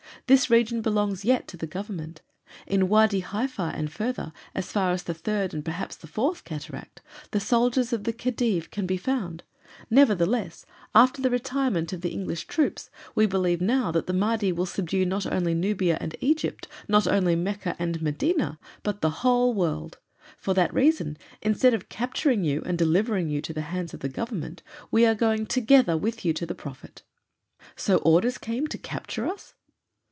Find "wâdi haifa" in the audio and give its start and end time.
2.87-3.73